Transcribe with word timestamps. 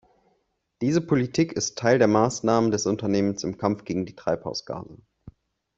Diese 0.81 0.99
Politik 0.99 1.53
ist 1.53 1.77
Teil 1.77 1.99
der 1.99 2.07
Maßnahmen 2.07 2.71
des 2.71 2.87
Unternehmens 2.87 3.43
im 3.43 3.59
Kampf 3.59 3.83
gegen 3.83 4.07
die 4.07 4.15
Treibhausgase. 4.15 4.97